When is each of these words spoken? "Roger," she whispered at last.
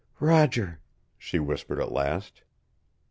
"Roger," 0.19 0.79
she 1.19 1.37
whispered 1.37 1.79
at 1.79 1.91
last. 1.91 2.41